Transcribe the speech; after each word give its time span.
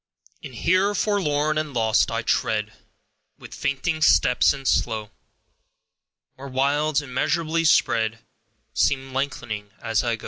And 0.43 0.55
here, 0.55 0.95
forlorn 0.95 1.59
and 1.59 1.75
lost, 1.75 2.09
I 2.09 2.23
tread, 2.23 2.73
With 3.37 3.53
fainting 3.53 4.01
steps, 4.01 4.51
and 4.51 4.67
slow; 4.67 5.11
Where 6.33 6.47
wilds, 6.47 7.03
immeasurably 7.03 7.65
spread, 7.65 8.17
Seem 8.73 9.13
length'ning 9.13 9.69
as 9.79 10.03
I 10.03 10.15
go. 10.15 10.19